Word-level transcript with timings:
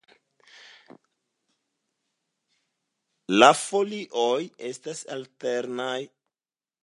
La 3.39 3.51
folioj 3.59 4.41
estas 4.71 5.03
alternaj. 5.17 6.01